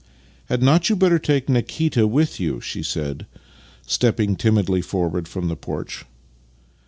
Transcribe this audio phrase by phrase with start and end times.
[0.49, 3.27] "Had not you better take Nikita with you?" she said,
[3.85, 6.05] stepping timidly forward from the porch.